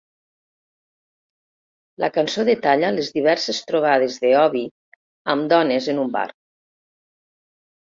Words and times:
La 2.03 2.09
cançó 2.15 2.45
detalla 2.47 2.91
les 2.95 3.13
diverses 3.19 3.61
trobades 3.73 4.19
de 4.25 4.33
Obie 4.47 4.73
amb 5.37 5.49
dones 5.55 5.93
en 5.97 6.03
un 6.09 6.13
bar. 6.19 6.27